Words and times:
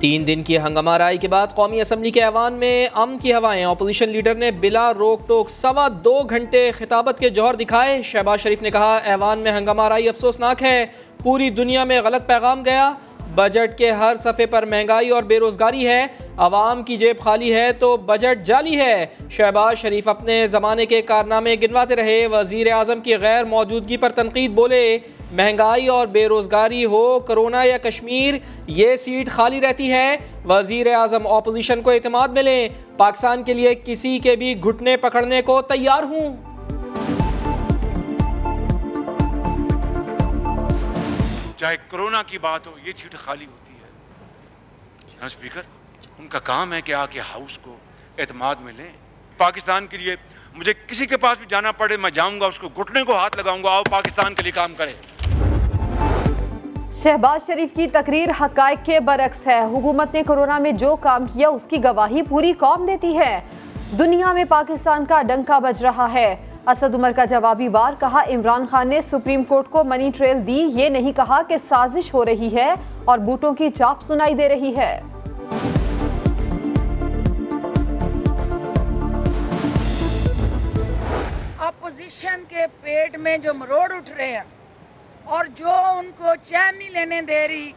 تین 0.00 0.26
دن 0.26 0.42
کی 0.42 0.58
ہنگامہ 0.58 0.90
رائی 0.90 1.18
کے 1.18 1.28
بعد 1.28 1.46
قومی 1.54 1.80
اسمبلی 1.80 2.10
کے 2.10 2.22
ایوان 2.22 2.52
میں 2.52 2.88
ام 2.94 3.18
کی 3.18 3.34
ہوائیں۔ 3.34 3.64
اپوزیشن 3.64 4.08
لیڈر 4.08 4.34
نے 4.34 4.50
بلا 4.50 4.94
روک 4.94 5.28
ٹوک 5.28 5.50
سوا 5.50 5.88
دو 6.04 6.22
گھنٹے 6.30 6.70
خطابت 6.70 7.18
کے 7.18 7.28
جوہر 7.28 7.54
دکھائے۔ 7.54 8.02
شہباز 8.02 8.40
شریف 8.40 8.62
نے 8.62 8.70
کہا 8.70 8.96
ایوان 9.04 9.38
میں 9.38 9.52
ہنگامہ 9.52 9.88
رائی 9.88 10.08
افسوسناک 10.08 10.62
ہے۔ 10.62 10.86
پوری 11.22 11.50
دنیا 11.50 11.84
میں 11.84 12.00
غلط 12.02 12.26
پیغام 12.26 12.64
گیا۔ 12.64 12.92
بجٹ 13.34 13.78
کے 13.78 13.90
ہر 13.90 14.16
صفحے 14.16 14.46
پر 14.46 14.66
مہنگائی 14.66 15.10
اور 15.10 15.22
بے 15.22 15.38
روزگاری 15.38 15.86
ہے۔ 15.86 16.06
عوام 16.36 16.82
کی 16.82 16.96
جیب 16.96 17.18
خالی 17.20 17.54
ہے 17.54 17.72
تو 17.72 17.96
بجٹ 17.96 18.46
جعلی 18.46 18.76
ہے۔ 18.76 19.06
شہباز 19.30 19.78
شریف 19.78 20.08
اپنے 20.08 20.46
زمانے 20.48 20.86
کے 20.86 21.02
کارنامے 21.02 21.56
گنواتے 21.62 21.96
رہے۔ 21.96 22.26
وزیر 22.26 22.72
اعظم 22.72 23.00
کی 23.00 23.16
غیر 23.16 23.44
موجودگی 23.44 23.96
پر 23.96 24.10
تنقید 24.10 24.50
بولے۔ 24.50 24.98
مہنگائی 25.32 25.86
اور 25.88 26.06
بے 26.06 26.28
روزگاری 26.28 26.84
ہو، 26.84 27.20
کرونا 27.20 27.62
یا 27.62 27.78
کشمیر، 27.78 28.34
یہ 28.66 28.96
سیٹ 28.96 29.30
خالی 29.30 29.60
رہتی 29.60 29.90
ہے۔ 29.92 30.16
وزیر 30.44 30.86
اعظم 30.94 31.26
اپوزیشن 31.26 31.82
کو 31.82 31.90
اعتماد 31.90 32.28
ملے 32.28 32.68
پاکستان 32.96 33.42
کے 33.44 33.54
لیے 33.54 33.74
کسی 33.74 34.18
کے 34.18 34.36
بھی 34.36 34.54
گھٹنے 34.64 34.96
پکڑنے 34.96 35.42
کو 35.42 35.62
تیار 35.62 36.02
ہوں۔ 36.02 36.36
چاہے 41.56 41.76
کرونا 41.88 42.22
کی 42.22 42.38
بات 42.38 42.66
ہو، 42.66 42.72
یہ 42.84 42.92
سیٹ 42.96 43.14
خالی 43.14 43.44
ہوتی 43.44 43.74
ہے۔ 43.74 43.88
ہاں، 45.20 45.26
اسپیکر 45.26 45.62
ان 46.18 46.28
کا 46.28 46.38
کام 46.38 46.72
ہے 46.72 46.80
کہ 46.80 46.94
آ 46.94 47.06
کے 47.06 47.20
ہاؤس 47.20 47.58
کو 47.58 47.76
اعتماد 48.18 48.54
میں 48.60 48.72
لیں 48.76 48.92
پاکستان 49.38 49.86
کے 49.86 49.96
لیے 49.96 50.16
مجھے 50.54 50.72
کسی 50.86 51.06
کے 51.06 51.16
پاس 51.16 51.38
بھی 51.38 51.46
جانا 51.48 51.72
پڑے، 51.72 51.96
میں 51.96 52.10
جاؤں 52.10 52.40
گا، 52.40 52.46
اس 52.46 52.58
کو 52.58 52.68
گھٹنے 52.68 53.02
کو 53.02 53.16
ہاتھ 53.16 53.36
لگاؤں 53.36 53.62
گا، 53.62 53.70
آؤ 53.70 53.82
پاکستان 53.90 54.34
کے 54.34 54.42
لیے 54.42 54.52
کام 54.52 54.74
کرے 54.74 54.92
شہباز 57.02 57.46
شریف 57.46 57.74
کی 57.74 57.86
تقریر 57.86 58.28
حقائق 58.40 58.86
کے 58.86 59.00
برعکس 59.00 59.46
ہے۔ 59.46 59.58
حکومت 59.64 60.14
نے 60.14 60.22
کرونا 60.26 60.58
میں 60.58 60.72
جو 60.72 60.96
کام 60.96 61.24
کیا، 61.26 61.48
اس 61.48 61.66
کی 61.66 61.84
گواہی 61.84 62.22
پوری 62.22 62.52
قوم 62.52 62.86
دیتی 62.86 63.18
ہے۔ 63.18 63.40
دنیا 63.98 64.32
میں 64.32 64.44
پاکستان 64.48 65.04
کا 65.04 65.22
ڈنکا 65.22 65.58
بج 65.58 65.84
رہا 65.84 66.06
ہے۔ 66.12 66.34
اسد 66.66 66.94
عمر 66.94 67.12
کا 67.16 67.24
جوابی 67.24 67.68
وار 67.68 67.92
کہا، 68.00 68.22
عمران 68.22 68.66
خان 68.70 68.88
نے 68.88 69.00
سپریم 69.00 69.42
کورٹ 69.42 69.70
کو 69.70 69.84
منی 69.84 70.10
ٹریل 70.16 70.46
دی، 70.46 70.60
یہ 70.74 70.88
نہیں 70.88 71.12
کہا 71.12 71.42
کہ 71.42 71.56
سازش 71.68 72.14
ہو 72.14 72.24
رہی 72.24 72.54
ہے 72.56 72.74
اور 73.04 73.18
بوٹوں 73.18 73.54
کی 73.54 73.70
چاپ 73.70 74.02
سنائی 74.02 74.34
دے 74.34 74.48
رہی 74.48 74.76
ہے۔ 74.76 75.00
اپوزیشن 81.58 82.42
کے 82.48 82.66
پیٹ 82.82 83.18
میں 83.18 83.38
جو 83.38 83.54
مروڑ 83.54 83.92
اٹھ 83.92 84.12
رہے 84.18 84.32
ہیں 84.32 84.57
اور 85.28 85.44
جو 85.54 85.70
ان 85.70 86.10
کو 86.18 86.24
چین 86.44 86.78
نہیں 86.78 86.90
لینے 86.90 87.20
دے 87.20 87.48
رہی، 87.48 87.70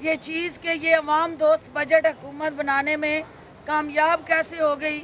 یہ 0.00 0.14
چیز 0.20 0.58
کہ 0.58 0.68
یہ 0.82 0.96
عوام 0.96 1.34
دوست 1.40 1.70
بجٹ 1.72 2.06
حکومت 2.06 2.52
بنانے 2.56 2.96
میں 2.96 3.20
کامیاب 3.64 4.26
کیسے 4.26 4.56
ہو 4.60 4.74
گئی؟ 4.80 5.02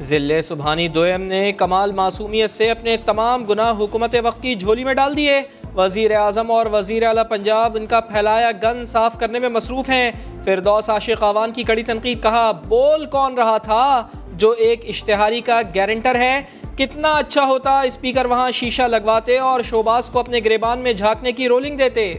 ضلع 0.00 0.40
سبحانی 0.40 0.88
دویم 0.88 1.22
نے 1.22 1.52
کمال 1.52 1.92
معصومیت 1.92 2.50
سے 2.50 2.70
اپنے 2.70 2.96
تمام 2.96 3.44
گناہ 3.44 3.72
حکومت 3.78 4.14
وقت 4.24 4.42
کی 4.42 4.54
جھولی 4.54 4.84
میں 4.84 4.94
ڈال 4.94 5.16
دیے۔ 5.16 5.42
وزیر 5.74 6.16
اعظم 6.16 6.50
اور 6.50 6.66
وزیر 6.66 7.02
اعلیٰ 7.02 7.28
پنجاب 7.28 7.76
ان 7.76 7.86
کا 7.86 8.00
پھیلایا 8.00 8.50
گن 8.62 8.84
صاف 8.86 9.18
کرنے 9.20 9.38
میں 9.38 9.48
مصروف 9.48 9.90
ہیں۔ 9.90 10.10
فردوس 10.44 10.90
عاشق 10.90 11.22
آوان 11.22 11.52
کی 11.52 11.62
کڑی 11.62 11.82
تنقید، 11.82 12.22
کہا، 12.22 12.50
بول 12.52 13.06
کون 13.06 13.34
رہا 13.34 13.58
تھا 13.58 14.08
جو 14.32 14.50
ایک 14.50 14.84
اشتہاری 14.88 15.40
کا 15.40 15.60
گارنٹر 15.74 16.14
ہے؟ 16.14 16.42
کتنا 16.78 17.12
اچھا 17.12 17.44
ہوتا 17.44 17.80
اسپیکر 17.80 18.24
وہاں 18.24 18.50
شیشہ 18.50 18.82
لگواتے 18.82 19.38
اور 19.38 19.62
شوباز 19.62 20.10
کو 20.10 20.18
اپنے 20.18 20.40
گریبان 20.44 20.78
میں 20.78 20.92
جھانکنے 20.92 21.32
کی 21.32 21.48
رولنگ 21.48 21.76
دیتے۔ 21.76 22.12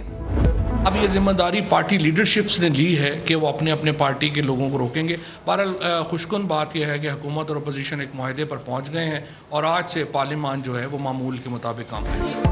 اب 0.85 0.95
یہ 1.01 1.07
ذمہ 1.13 1.31
داری 1.31 1.61
پارٹی 1.69 1.97
لیڈرشپس 1.97 2.59
نے 2.59 2.69
لی 2.69 2.99
ہے 2.99 3.19
کہ 3.25 3.35
وہ 3.35 3.47
اپنے 3.47 3.71
اپنے 3.71 3.91
پارٹی 3.91 4.29
کے 4.29 4.41
لوگوں 4.41 4.69
کو 4.69 4.77
روکیں 4.77 5.08
گے۔ 5.08 5.15
بہرحال 5.45 5.73
خوشکن 6.09 6.42
بات 6.42 6.75
یہ 6.75 6.86
ہے 6.86 6.99
کہ 6.99 7.09
حکومت 7.11 7.49
اور 7.49 7.55
اپوزیشن 7.55 7.99
ایک 7.99 8.09
معاہدے 8.13 8.45
پر 8.45 8.58
پہنچ 8.58 8.93
گئے 8.93 9.05
ہیں 9.05 9.19
اور 9.49 9.63
آج 9.63 9.89
سے 9.89 10.03
پارلیمان 10.03 10.61
جو 10.61 10.80
ہے 10.80 10.86
وہ 10.86 10.97
معمول 11.02 11.37
کے 11.37 11.49
مطابق 11.49 11.92
کام 11.92 12.03
کرے 12.03 12.49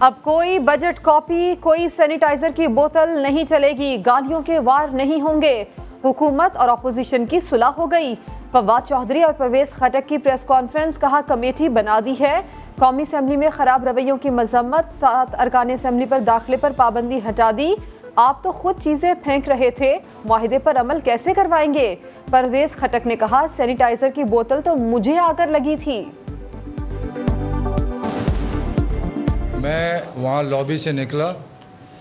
اب 0.00 0.12
کوئی 0.22 0.58
بجٹ 0.58 1.00
کاپی 1.02 1.54
کوئی 1.60 1.88
سینیٹائزر 1.88 2.50
کی 2.56 2.66
بوتل 2.66 3.18
نہیں 3.22 3.44
چلے 3.44 3.72
گی۔ 3.72 3.96
گالیوں 4.06 4.42
کے 4.42 4.58
وار 4.58 4.88
نہیں 4.92 5.20
ہوں 5.20 5.42
گے۔ 5.42 5.64
حکومت 6.04 6.56
اور 6.56 6.68
اپوزیشن 6.68 7.26
کی 7.26 7.40
صلح 7.40 7.70
ہو 7.78 7.90
گئی۔ 7.90 8.14
فواد 8.52 8.88
چودھری 8.88 9.22
اور 9.22 9.32
پرویز 9.32 9.70
خٹک 9.70 10.08
کی 10.08 10.18
پریس 10.18 10.44
کانفرنس 10.44 10.98
کہا 11.00 11.20
کمیٹی 11.26 11.68
بنا 11.68 12.00
دی 12.04 12.14
ہے۔ 12.20 12.40
قومی 12.78 13.02
اسمبلی 13.02 13.36
میں 13.36 13.48
خراب 13.50 13.84
رویوں 13.84 14.16
کی 14.16 14.30
مذمت، 14.30 14.92
سات 14.98 15.34
ارکان 15.40 15.70
اسمبلی 15.70 16.04
پر 16.04 16.20
داخلے 16.20 16.56
پر 16.56 16.72
پابندی 16.76 17.18
ہٹا 17.28 17.50
دی۔ 17.56 17.74
آپ 18.16 18.42
تو 18.42 18.52
خود 18.52 18.80
چیزیں 18.80 19.14
پھینک 19.24 19.48
رہے 19.48 19.70
تھے، 19.70 19.98
معاہدے 20.24 20.58
پر 20.58 20.76
عمل 20.76 21.00
کیسے 21.00 21.34
کروائیں 21.34 21.74
گے؟ 21.74 21.94
پرویز 22.30 22.76
خٹک 22.76 23.06
نے 23.06 23.16
کہا 23.16 23.46
سینیٹائزر 23.56 24.10
کی 24.10 24.24
بوتل 24.24 24.60
تو 24.64 24.76
مجھے 24.76 25.18
آ 25.18 25.32
کر 25.36 25.46
لگی 25.46 25.76
تھی۔ 25.76 26.04
میں 29.56 30.00
وہاں 30.16 30.42
لابی 30.42 30.78
سے 30.78 30.92
نکلا۔ 30.92 31.32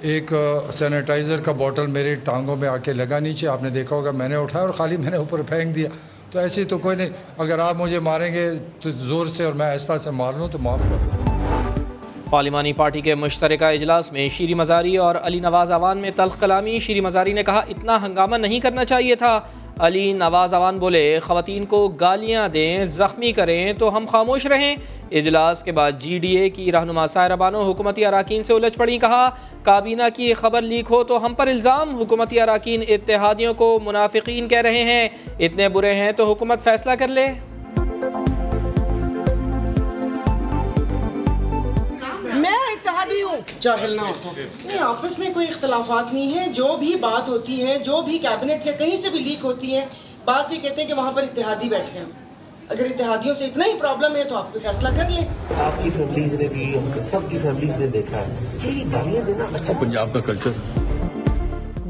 ایک 0.01 0.33
سینیٹائزر 0.73 1.41
کا 1.41 1.51
بوٹل 1.51 1.87
میری 1.87 2.15
ٹانگوں 2.15 2.55
میں 2.55 2.69
آ 2.69 2.77
کے 2.77 2.93
لگا 2.93 3.19
نیچے، 3.19 3.47
آپ 3.47 3.63
نے 3.63 3.69
دیکھا 3.69 3.95
ہوگا 3.95 4.11
میں 4.11 4.29
نے 4.29 4.35
اٹھایا 4.35 4.65
اور 4.65 4.73
خالی 4.73 4.97
میں 4.97 5.11
نے 5.11 5.17
اوپر 5.17 5.41
پھینک 5.41 5.75
دیا۔ 5.75 5.89
تو 6.35 6.41
ایسی 6.41 6.63
تو 6.63 6.77
کوئی 6.77 6.97
نہیں۔ 6.97 7.09
اگر 7.37 7.59
آپ 7.59 7.75
مجھے 7.75 7.99
ماریں 7.99 8.33
گے 8.33 8.49
تو 8.81 8.91
زور 8.91 9.25
سے 9.25 9.43
اور 9.43 9.53
میں 9.53 9.65
ایسا 9.65 9.97
سے 9.97 10.11
مار 10.11 10.33
لوں 10.33 10.47
تو 10.47 10.57
معاف 10.59 10.79
کر۔ 10.79 11.31
پارلیمانی 12.29 12.73
پارٹی 12.73 13.01
کے 13.01 13.15
مشترکہ 13.15 13.63
اجلاس 13.63 14.11
میں 14.11 14.27
شیری 14.27 14.53
مزاری 14.53 14.97
اور 14.97 15.15
علی 15.23 15.39
نواز 15.39 15.71
اوان 15.71 15.97
میں 15.97 16.11
تلخ 16.15 16.39
کلامی۔ 16.39 16.79
شیری 16.79 17.01
مزاری 17.01 17.33
نے 17.33 17.43
کہا، 17.43 17.59
اتنا 17.59 18.05
ہنگامہ 18.05 18.35
نہیں 18.35 18.59
کرنا 18.59 18.85
چاہیے 18.85 19.15
تھا۔ 19.15 19.41
علی 19.79 20.13
نواز 20.13 20.53
اوان 20.53 20.77
بولے، 20.77 21.19
خواتین 21.23 21.65
کو 21.65 21.87
گالیاں 21.87 22.49
دیں، 22.49 22.83
زخمی 22.83 23.31
کریں 23.31 23.73
تو 23.73 23.97
ہم 23.97 24.05
خاموش 24.11 24.45
رہیں۔ 24.45 24.75
اجلاس 25.11 25.63
کے 25.63 25.71
بعد 25.71 25.91
جی 25.99 26.17
ڈی 26.19 26.37
اے 26.37 26.49
کی 26.49 26.71
رہنما 26.71 27.07
سائرہ 27.07 27.35
بانو 27.35 27.61
حکومتی 27.61 28.05
اراکین 28.05 28.43
سے 28.43 28.53
الجھ 28.53 28.77
پڑی 28.77 28.97
کہا 28.97 29.29
کابینہ 29.63 30.03
کی 30.13 30.33
خبر 30.33 30.61
لیک 30.61 30.85
ہو 30.89 31.03
تو 31.03 31.25
ہم 31.25 31.33
پر 31.33 31.47
الزام 31.47 31.95
حکومتی 31.95 32.41
اراکین 32.41 32.83
اتحادیوں 32.87 33.53
کو 33.53 33.79
منافقین 33.83 34.47
کہہ 34.47 34.61
رہے 34.61 34.83
ہیں 34.83 35.09
اتنے 35.39 35.69
برے 35.69 35.93
ہیں 35.93 36.11
تو 36.11 36.25
حکومت 36.25 36.63
فیصلہ 36.63 36.91
کر 36.91 37.07
لے۔ 37.07 37.27
جاہل 43.59 43.95
نہ 43.95 44.01
ہوتا 44.01 44.29
نہیں 44.65 44.79
آپس 44.79 45.19
میں 45.19 45.29
کوئی 45.33 45.47
اختلافات 45.47 46.13
نہیں 46.13 46.37
ہے۔ 46.37 46.47
جو 46.47 46.75
بھی 46.79 46.95
بات 46.95 47.29
ہوتی 47.29 47.67
ہے 47.67 47.77
جو 47.79 48.01
بھی 48.01 48.17
کیبنٹ 48.17 48.63
سے 48.63 48.71
کہیں 48.79 48.97
سے 48.97 49.09
بھی 49.09 49.19
لیک 49.19 49.45
ہوتی 49.45 49.75
ہے 49.75 49.85
بات 50.25 50.51
یہ 50.53 50.57
کہتے 50.61 50.81
ہیں 50.81 50.87
کہ 50.87 50.93
وہاں 50.93 51.11
پر 51.11 51.23
اتحادی 51.23 51.69
بیٹھے 51.69 51.99
ہیں۔ 51.99 52.05
اگر 52.69 52.85
اتحادیوں 52.85 53.35
سے 53.35 53.45
اتنا 53.45 53.65
ہی 53.65 53.79
پرابلم 53.79 54.15
ہے 54.15 54.23
تو 54.23 54.35
آپ 54.35 54.53
کو 54.53 54.59
فیصلہ 54.59 54.89
کر 54.89 55.09
لیں۔ 55.09 55.25
آپ 55.65 55.83
کی 55.83 55.89
فیملیز 55.89 56.33
نے 56.33 56.47
بھی 56.47 56.79
سب 57.11 57.29
کی 57.29 57.39
فیملیز 57.39 57.69
نے 57.79 57.87
دیکھا 57.87 58.17
ہے۔ 58.17 59.21
دینا 59.25 59.43
اچھا 59.53 59.73
پنجاب 59.79 60.13
کا 60.13 60.19
کلچر 60.19 60.49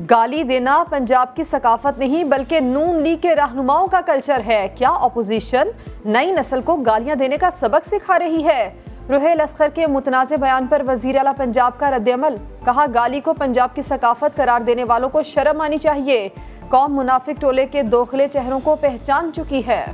گالی 0.09 0.44
دینا 0.44 0.84
پنجاب 0.90 1.35
کی 1.35 1.44
ثقافت 1.44 2.00
نہیں 2.00 2.24
بلکہ 2.24 2.59
نون 2.59 3.02
لیگ 3.02 3.18
کے 3.22 3.35
رہنماؤں 3.35 3.88
کا 3.88 4.02
کلچر 4.02 4.41
ہے۔ 4.47 4.68
کیا 4.75 4.90
اپوزیشن 4.90 5.68
نئی 6.06 6.31
نسل 6.31 6.62
کو 6.62 6.75
گالیاں 6.75 7.16
دینے 7.16 7.38
کا 7.38 7.50
سبق 7.59 7.88
سکھا 7.88 8.19
رہی 8.19 8.44
ہے؟ 8.46 8.69
روحیل 9.09 9.41
اسخر 9.41 9.69
کے 9.74 9.88
متنازع 9.88 10.35
بیان 10.35 10.68
پر 10.68 10.81
وزیر 10.88 11.16
اعلیٰ 11.16 11.34
پنجاب 11.38 11.72
کا 11.78 11.91
رد 11.91 12.09
عمل۔ 12.14 12.35
کہا 12.66 12.85
گالی 12.94 13.19
کو 13.19 13.34
پنجاب 13.34 13.75
کی 13.75 13.81
ثقافت 13.81 14.38
قرار 14.38 14.62
دینے 14.62 14.84
والوں 14.84 15.09
کو 15.09 15.24
شرم 15.24 15.62
آنی 15.62 15.78
چاہیے۔ 15.78 16.28
قوم 16.69 16.96
منافق 16.96 17.41
ٹولے 17.41 17.66
کے 17.66 17.81
دوخلے 17.81 18.28
چہروں 18.28 18.59
کو 18.64 18.75
پہچان 18.75 19.31
چکی 19.35 19.62
ہے۔ 19.68 19.85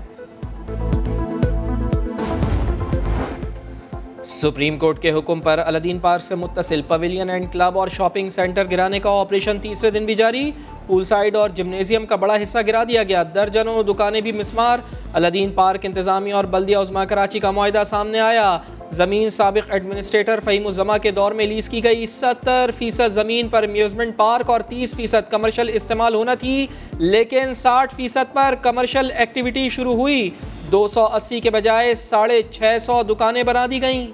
سپریم 4.25 4.77
کورٹ 4.77 5.01
کے 5.01 5.11
حکم 5.11 5.41
پر 5.41 5.59
الدین 5.65 5.99
پارک 5.99 6.21
سے 6.21 6.35
متصل 6.35 6.81
پویلین 6.81 7.29
اینڈ 7.29 7.45
کلب 7.51 7.79
اور 7.79 7.87
شاپنگ 7.87 8.29
سینٹر 8.29 8.65
گرانے 8.71 8.99
کا 8.99 9.09
آپریشن 9.09 9.59
تیسرے 9.59 9.89
دن 9.89 10.05
بھی 10.05 10.15
جاری۔ 10.15 10.51
پول 10.87 11.03
سائڈ 11.03 11.35
اور 11.35 11.49
جمنیزیم 11.49 12.05
کا 12.05 12.15
بڑا 12.15 12.35
حصہ 12.43 12.57
گرا 12.67 12.83
دیا 12.83 13.03
گیا۔ 13.03 13.23
درجنوں 13.35 13.83
دکانیں 13.83 14.21
بھی 14.21 14.31
مسمار۔ 14.31 14.77
الدین 15.13 15.49
پارک 15.49 15.79
انتظامی 15.83 16.31
اور 16.31 16.43
بلدیہ 16.43 16.77
عظما 16.77 17.05
کراچی 17.05 17.39
کا 17.39 17.51
معاہدہ 17.51 17.83
سامنے 17.85 18.19
آیا۔ 18.19 18.57
زمین 18.91 19.29
سابق 19.29 19.71
ایڈمنسٹریٹر 19.71 20.39
فہیم 20.43 20.67
الزما 20.67 20.97
کے 20.97 21.11
دور 21.11 21.31
میں 21.31 21.45
لیز 21.45 21.69
کی 21.69 21.83
گئی۔ 21.83 22.07
ستر 22.07 22.69
فیصد 22.77 23.11
زمین 23.11 23.47
پر 23.47 23.67
میوزمنٹ 23.67 24.17
پارک 24.17 24.49
اور 24.49 24.59
تیس 24.59 24.95
فیصد 24.95 25.31
کمرشل 25.31 25.69
استعمال 25.73 26.15
ہونا 26.15 26.33
تھی، 26.33 26.67
لیکن 26.93 27.53
ساٹھ 27.53 27.95
فیصد 27.95 28.33
پر 28.33 28.55
کمرشل 28.61 29.11
ایکٹیویٹی 29.17 29.69
شروع 29.69 29.93
ہوئی۔ 29.93 30.29
دو 30.71 30.87
سو 30.87 31.05
اسی 31.05 31.39
کے 31.39 31.49
بجائے 31.49 31.95
ساڑھے 31.95 32.41
چھ 32.51 32.77
سو 32.81 33.01
دکانیں 33.03 33.43
بنا 33.43 33.65
دی 33.71 33.81
گئیں۔ 33.81 34.07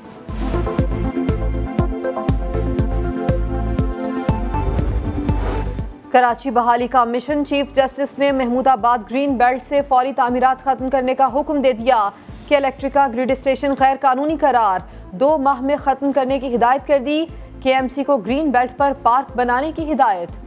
کراچی 6.12 6.52
بحالی 6.52 6.88
کا 6.88 7.04
مشن 7.04 7.46
چیف 7.46 7.76
جسٹس 7.76 8.18
نے 8.20 8.32
محمود 8.32 8.68
آباد 8.68 8.98
گرین 9.12 9.36
بیلٹ 9.38 9.66
سے 9.66 9.82
فوری 9.88 10.14
تعمیرات 10.14 10.64
ختم 10.64 10.90
کرنے 10.90 11.16
کا 11.16 11.28
حکم 11.34 11.62
دے 11.62 11.72
دیا 11.74 12.10
کہ 12.48 12.56
الیکٹریکا 12.56 13.08
گریڈ 13.14 13.32
اسٹیشن 13.32 13.74
غیر 13.80 13.96
قانونی 14.02 14.38
قرار 14.42 14.80
دو 15.12 15.38
ماہ 15.38 15.62
میں 15.62 15.76
ختم 15.84 16.12
کرنے 16.12 16.40
کی 16.40 16.56
ہدایت 16.56 16.88
کر 16.88 17.00
دی۔ 17.06 17.26
کے 17.62 17.76
ایم 17.76 17.88
سی 17.88 18.04
کو 18.04 18.18
گرین 18.18 18.50
بیلٹ 18.50 18.78
پر 18.78 18.92
پارک 19.04 19.38
بنانے 19.38 19.72
کی 19.76 19.92
ہدایت۔ 19.92 20.47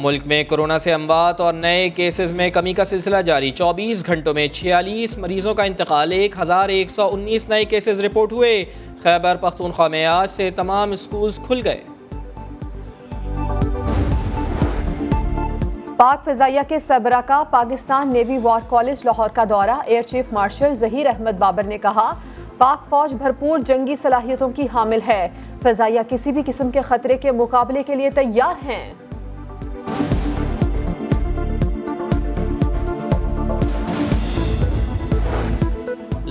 ملک 0.00 0.26
میں 0.26 0.44
کورونا 0.44 0.78
سے 0.78 0.92
اموات 0.92 1.40
اور 1.40 1.54
نئے 1.54 1.88
کیسز 1.88 2.32
میں 2.32 2.50
کمی 2.50 2.72
کا 2.72 2.84
سلسلہ 2.84 3.16
جاری۔ 3.16 3.50
چوبیس 3.50 4.06
گھنٹوں 4.06 4.34
میں 4.34 4.48
چھیالیس 4.48 5.18
مریضوں 5.18 5.54
کا 5.54 5.62
انتقال، 5.62 6.12
ایک 6.12 6.34
ہزار 6.40 6.68
ایک 6.68 6.90
سو 6.90 7.08
انیس 7.12 7.48
نئے 7.48 7.64
کیسز 7.64 8.00
رپورٹ 8.00 8.32
ہوئے۔ 8.32 8.64
خیبر 9.02 9.36
پختونخوا 9.36 9.88
میں 9.88 10.06
آج 10.06 10.30
سے 10.30 10.50
تمام 10.50 10.92
اسکولز 10.92 11.38
کھل 11.46 11.60
گئے۔ 11.64 11.84
پاک 15.96 16.24
فضائیہ 16.24 16.60
کے 16.68 16.78
سربراہ 16.78 17.20
کا، 17.26 17.42
Pakistan 17.50 18.08
navy 18.08 18.38
war 18.42 18.60
college 18.68 18.96
Lahore 19.04 19.28
کا 19.28 19.44
دورہ۔ 19.50 19.78
Air 19.86 20.02
chief 20.02 20.32
marshal 20.32 20.74
Zaheer 20.74 21.06
Ahmed 21.06 21.38
Babar 21.38 21.62
نے 21.62 21.78
کہا، 21.78 22.12
پاک 22.58 22.88
فوج 22.88 23.14
بھرپور 23.14 23.58
جنگی 23.58 23.96
صلاحیتوں 23.96 24.48
کی 24.48 24.66
حامل 24.74 24.98
ہے۔ 25.08 25.28
فضائیہ 25.62 26.00
کسی 26.08 26.32
بھی 26.32 26.42
قسم 26.46 26.70
کے 26.70 26.80
خطرے 26.80 27.16
کے 27.16 27.32
مقابلے 27.32 27.82
کے 27.82 27.94
لیے 27.94 28.10
تیار 28.10 28.66
ہیں۔ 28.66 28.92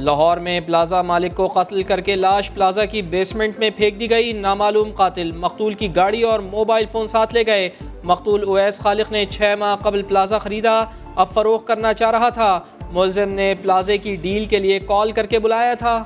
لاہور 0.09 0.37
میں 0.37 0.59
پلازا 0.59 1.01
مالک 1.01 1.35
کو 1.35 1.47
قتل 1.47 1.83
کر 1.83 2.01
کے 2.01 2.15
لاش 2.15 2.51
پلازا 2.53 2.85
کی 2.85 3.01
بیسمنٹ 3.01 3.59
میں 3.59 3.69
پھینک 3.69 3.99
دی 3.99 4.09
گئی۔ 4.09 4.31
نامعلوم 4.33 4.91
قاتل 4.91 5.31
مقتول 5.31 5.73
کی 5.73 5.95
گاڑی 5.95 6.21
اور 6.21 6.39
موبائل 6.39 6.85
فون 6.85 7.07
ساتھ 7.07 7.33
لے 7.33 7.43
گئے۔ 7.45 7.69
مقتول 8.03 8.43
اویس 8.47 8.79
خالق 8.79 9.11
نے 9.11 9.25
چھ 9.25 9.55
ماہ 9.59 9.75
قبل 9.75 10.01
پلازا 10.01 10.37
خریدا۔ 10.37 10.83
اب 11.15 11.29
فروخت 11.33 11.67
کرنا 11.67 11.93
چاہ 11.93 12.11
رہا 12.11 12.29
تھا۔ 12.29 12.59
ملزم 12.91 13.29
نے 13.29 13.53
پلازے 13.61 13.97
کی 13.97 14.15
ڈیل 14.15 14.45
کے 14.45 14.59
لیے 14.59 14.79
کال 14.79 15.11
کر 15.11 15.25
کے 15.25 15.39
بلایا 15.39 15.73
تھا۔ 15.73 16.03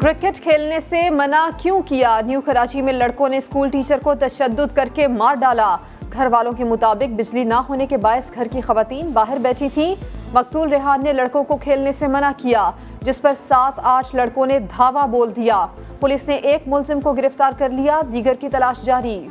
کرکٹ 0.00 0.42
کھیلنے 0.42 0.80
سے 0.80 1.10
منع 1.10 1.48
کیوں 1.62 1.82
کیا؟ 1.82 2.20
نیو 2.26 2.40
کراچی 2.40 2.82
میں 2.82 2.92
لڑکوں 2.92 3.28
نے 3.28 3.36
اسکول 3.36 3.70
ٹیچر 3.70 3.98
کو 4.02 4.14
تشدد 4.14 4.76
کر 4.76 4.88
کے 4.94 5.08
مار 5.08 5.34
ڈالا۔ 5.34 5.76
گھر 6.12 6.26
والوں 6.26 6.52
کے 6.52 6.64
مطابق 6.64 7.12
بجلی 7.12 7.44
نہ 7.44 7.54
ہونے 7.54 7.86
کے 7.86 7.96
باعث 7.96 8.34
گھر 8.34 8.44
کی 8.44 8.60
خواتین 8.60 9.10
باہر 9.10 9.36
بیٹھی 9.38 9.68
تھیں۔ 9.74 9.94
مقتول 10.32 10.68
ریحان 10.68 11.00
نے 11.04 11.12
لڑکوں 11.12 11.44
کو 11.44 11.56
کھیلنے 11.56 11.92
سے 11.92 12.06
منع 12.06 12.30
کیا، 12.36 12.70
جس 13.02 13.20
پر 13.20 13.32
سات 13.48 13.80
آٹھ 13.82 14.16
لڑکوں 14.16 14.46
نے 14.46 14.58
دھاوا 14.58 15.06
بول 15.06 15.36
دیا۔ 15.36 15.66
پولیس 16.00 16.28
نے 16.28 16.34
ایک 16.34 16.62
ملزم 16.66 17.00
کو 17.00 17.12
گرفتار 17.12 17.52
کر 17.58 17.68
لیا، 17.68 18.00
دیگر 18.12 18.34
کی 18.34 18.48
تلاش 18.48 18.80
جاری۔ 18.82 19.26